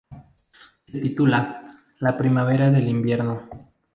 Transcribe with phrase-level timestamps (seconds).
[0.87, 1.61] Se titula
[1.99, 3.47] 'La primavera del invierno'.